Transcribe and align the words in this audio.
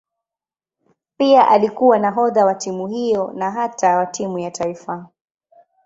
Pia 1.17 1.47
alikuwa 1.47 1.99
nahodha 1.99 2.45
wa 2.45 2.55
timu 2.55 2.87
hiyo 2.87 3.31
na 3.35 3.51
hata 3.51 3.97
wa 3.97 4.05
timu 4.05 4.39
ya 4.39 4.51
taifa. 4.51 5.07